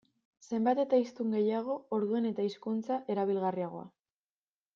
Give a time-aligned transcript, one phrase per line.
[0.47, 3.87] Zenbat eta hiztun gehiago, orduan eta hizkuntza erabilgarriagoa.